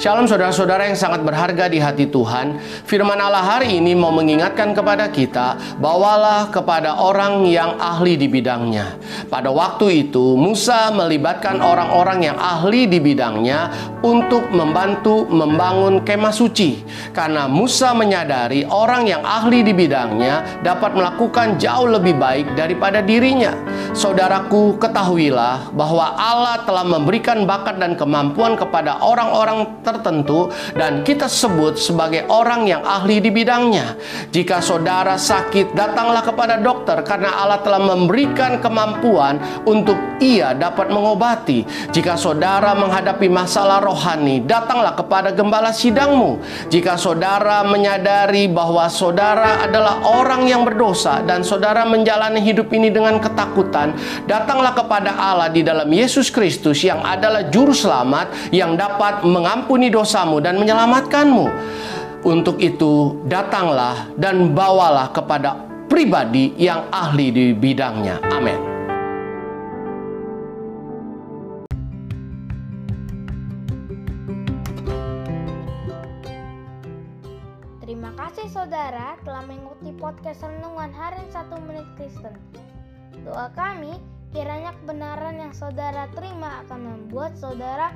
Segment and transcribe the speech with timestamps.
[0.00, 2.56] Shalom saudara-saudara yang sangat berharga di hati Tuhan.
[2.88, 8.96] Firman Allah hari ini mau mengingatkan kepada kita, bawalah kepada orang yang ahli di bidangnya.
[9.28, 13.68] Pada waktu itu, Musa melibatkan orang-orang yang ahli di bidangnya
[14.00, 16.80] untuk membantu membangun kemah suci.
[17.12, 23.52] Karena Musa menyadari orang yang ahli di bidangnya dapat melakukan jauh lebih baik daripada dirinya.
[23.92, 31.80] Saudaraku, ketahuilah bahwa Allah telah memberikan bakat dan kemampuan kepada orang-orang tertentu dan kita sebut
[31.80, 33.96] sebagai orang yang ahli di bidangnya.
[34.30, 41.64] Jika saudara sakit, datanglah kepada dokter karena Allah telah memberikan kemampuan untuk ia dapat mengobati.
[41.90, 46.42] Jika saudara menghadapi masalah rohani, datanglah kepada gembala sidangmu.
[46.68, 53.16] Jika saudara menyadari bahwa saudara adalah orang yang berdosa dan saudara menjalani hidup ini dengan
[53.16, 53.96] ketakutan,
[54.28, 59.88] datanglah kepada Allah di dalam Yesus Kristus yang adalah juru selamat yang dapat mengampuni mengampuni
[59.88, 61.46] dosamu dan menyelamatkanmu.
[62.20, 65.56] Untuk itu, datanglah dan bawalah kepada
[65.88, 68.20] pribadi yang ahli di bidangnya.
[68.28, 68.60] Amin.
[77.80, 82.36] Terima kasih saudara telah mengikuti podcast Renungan Harian 1 Menit Kristen.
[83.24, 83.96] Doa kami
[84.30, 87.90] kiranya kebenaran yang saudara terima akan membuat saudara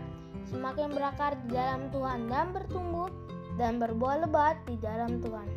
[0.51, 3.11] semakin berakar di dalam Tuhan dan bertumbuh
[3.55, 5.49] dan berbuah lebat di dalam Tuhan.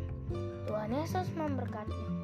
[0.70, 2.17] Tuhan Yesus memberkati.